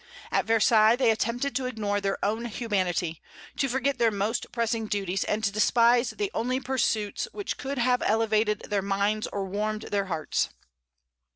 At 0.31 0.45
Versailles 0.45 0.95
they 0.95 1.11
attempted 1.11 1.55
to 1.55 1.67
ignore 1.67 2.01
their 2.01 2.17
own 2.25 2.45
humanity, 2.45 3.21
to 3.57 3.69
forget 3.69 3.99
their 3.99 4.09
most 4.09 4.51
pressing 4.51 4.87
duties, 4.87 5.23
and 5.23 5.43
to 5.43 5.51
despise 5.51 6.09
the 6.09 6.31
only 6.33 6.59
pursuits 6.59 7.27
which 7.33 7.55
could 7.59 7.77
have 7.77 8.01
elevated 8.01 8.61
their 8.61 8.81
minds 8.81 9.27
or 9.27 9.45
warmed 9.45 9.83
their 9.83 10.05
hearts. 10.05 10.49